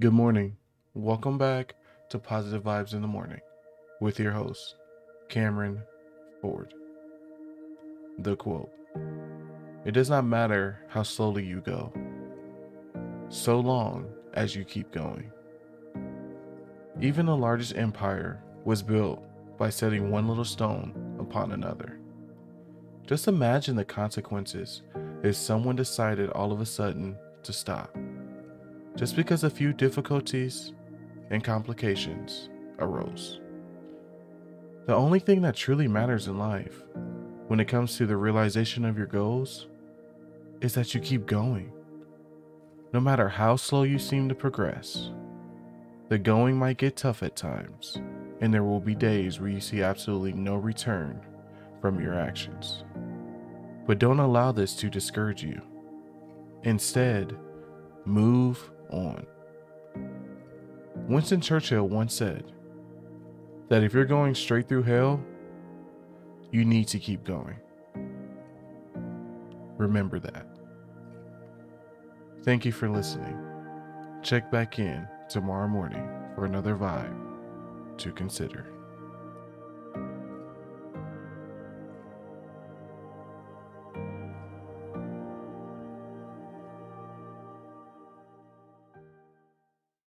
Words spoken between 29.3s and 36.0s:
a few difficulties and complications arose. The only thing that truly